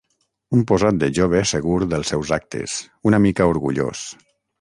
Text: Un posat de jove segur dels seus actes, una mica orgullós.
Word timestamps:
Un 0.59 0.63
posat 0.69 0.95
de 1.01 1.09
jove 1.17 1.43
segur 1.51 1.75
dels 1.91 2.13
seus 2.13 2.31
actes, 2.39 2.79
una 3.11 3.21
mica 3.27 3.49
orgullós. 3.53 4.03